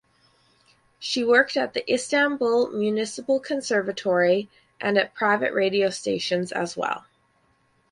She 0.97 1.23
worked 1.23 1.55
at 1.55 1.75
the 1.75 1.87
Istanbul 1.93 2.71
Municipal 2.71 3.39
Conservatory 3.39 4.49
and 4.79 4.97
at 4.97 5.13
private 5.13 5.53
radio 5.53 5.91
stations 5.91 6.51
as 6.51 6.75
well. 6.75 7.05